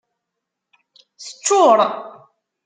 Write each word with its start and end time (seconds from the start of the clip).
Teccuṛ. 1.23 1.79